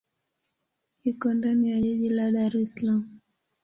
Iko 1.03 1.33
ndani 1.33 1.71
ya 1.71 1.81
jiji 1.83 2.09
la 2.15 2.25
Dar 2.33 2.53
es 2.61 2.69
Salaam. 2.73 3.03